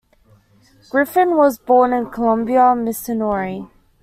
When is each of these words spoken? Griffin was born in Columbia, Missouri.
Griffin 0.89 1.37
was 1.37 1.59
born 1.59 1.93
in 1.93 2.09
Columbia, 2.09 2.73
Missouri. 2.75 3.67